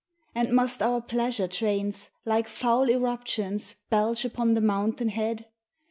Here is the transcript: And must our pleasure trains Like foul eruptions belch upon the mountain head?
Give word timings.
And 0.33 0.51
must 0.51 0.81
our 0.81 0.99
pleasure 0.99 1.47
trains 1.47 2.09
Like 2.25 2.47
foul 2.47 2.89
eruptions 2.89 3.75
belch 3.91 4.25
upon 4.25 4.55
the 4.55 4.59
mountain 4.59 5.09
head? 5.09 5.45